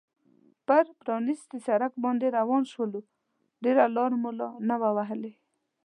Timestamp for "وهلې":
4.97-5.33